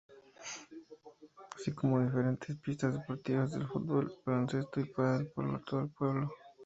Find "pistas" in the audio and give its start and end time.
2.57-2.95